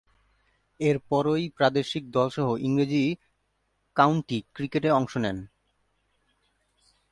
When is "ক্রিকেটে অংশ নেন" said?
4.53-5.37